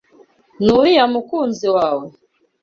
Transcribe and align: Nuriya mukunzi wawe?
Nuriya 0.65 1.03
mukunzi 1.13 1.65
wawe? 1.75 2.05